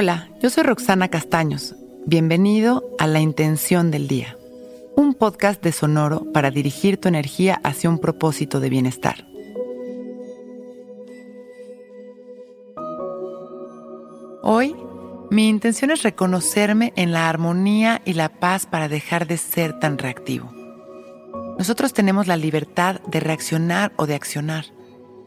[0.00, 1.74] Hola, yo soy Roxana Castaños.
[2.06, 4.36] Bienvenido a La Intención del Día,
[4.94, 9.26] un podcast de Sonoro para dirigir tu energía hacia un propósito de bienestar.
[14.44, 14.76] Hoy,
[15.32, 19.98] mi intención es reconocerme en la armonía y la paz para dejar de ser tan
[19.98, 20.48] reactivo.
[21.58, 24.66] Nosotros tenemos la libertad de reaccionar o de accionar.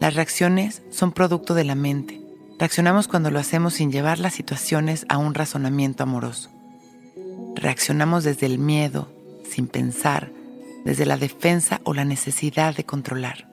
[0.00, 2.25] Las reacciones son producto de la mente
[2.58, 6.50] Reaccionamos cuando lo hacemos sin llevar las situaciones a un razonamiento amoroso.
[7.54, 9.12] Reaccionamos desde el miedo,
[9.44, 10.32] sin pensar,
[10.84, 13.46] desde la defensa o la necesidad de controlar.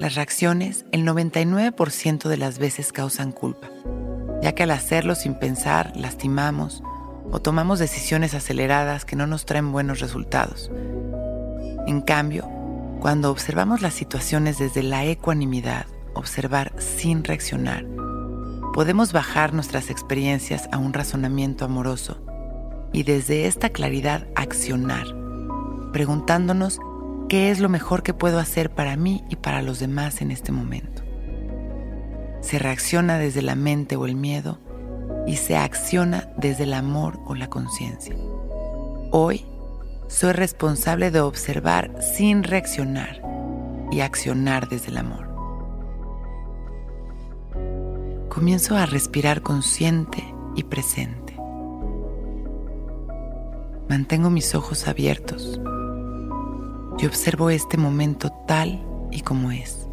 [0.00, 3.68] Las reacciones el 99% de las veces causan culpa,
[4.42, 6.82] ya que al hacerlo sin pensar lastimamos
[7.30, 10.68] o tomamos decisiones aceleradas que no nos traen buenos resultados.
[11.86, 12.48] En cambio,
[12.98, 17.84] cuando observamos las situaciones desde la ecuanimidad, observar sin reaccionar,
[18.72, 22.20] podemos bajar nuestras experiencias a un razonamiento amoroso
[22.92, 25.06] y desde esta claridad accionar,
[25.92, 26.80] preguntándonos
[27.28, 30.52] qué es lo mejor que puedo hacer para mí y para los demás en este
[30.52, 31.02] momento.
[32.40, 34.58] Se reacciona desde la mente o el miedo
[35.26, 38.16] y se acciona desde el amor o la conciencia.
[39.12, 39.46] Hoy
[40.08, 43.22] soy responsable de observar sin reaccionar
[43.92, 45.29] y accionar desde el amor.
[48.30, 51.36] Comienzo a respirar consciente y presente.
[53.88, 55.60] Mantengo mis ojos abiertos
[56.98, 59.88] y observo este momento tal y como es.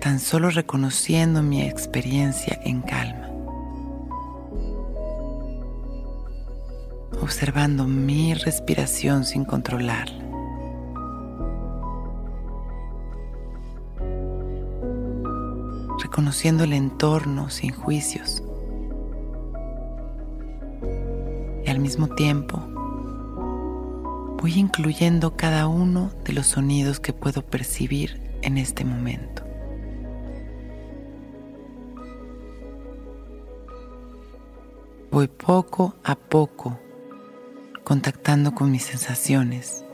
[0.00, 3.30] Tan solo reconociendo mi experiencia en calma.
[7.22, 10.23] Observando mi respiración sin controlarla.
[16.14, 18.40] Reconociendo el entorno sin juicios.
[21.66, 22.60] Y al mismo tiempo
[24.40, 29.42] voy incluyendo cada uno de los sonidos que puedo percibir en este momento.
[35.10, 36.78] Voy poco a poco
[37.82, 39.84] contactando con mis sensaciones,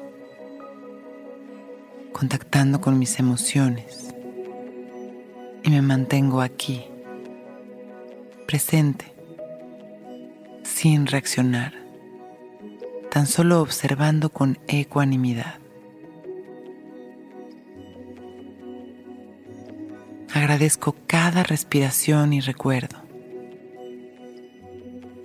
[2.13, 4.15] contactando con mis emociones
[5.71, 6.85] me mantengo aquí,
[8.47, 9.15] presente,
[10.65, 11.75] sin reaccionar,
[13.09, 15.61] tan solo observando con ecuanimidad.
[20.35, 22.99] Agradezco cada respiración y recuerdo.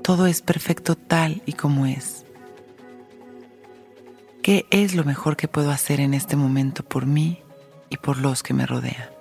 [0.04, 2.24] Todo es perfecto tal y como es.
[4.44, 7.40] ¿Qué es lo mejor que puedo hacer en este momento por mí
[7.90, 9.15] y por los que me rodean?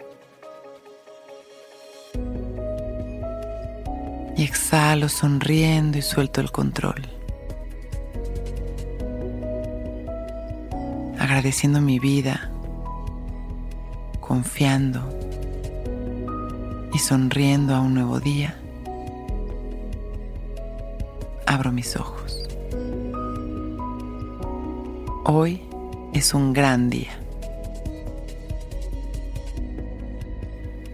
[4.36, 7.06] Y exhalo sonriendo y suelto el control.
[11.18, 12.50] Agradeciendo mi vida,
[14.20, 15.08] confiando
[16.92, 18.56] y sonriendo a un nuevo día,
[21.46, 22.40] abro mis ojos.
[25.24, 25.62] Hoy
[26.12, 27.18] es un gran día.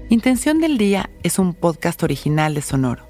[0.09, 3.10] Intención del Día es un podcast original de Sonoro.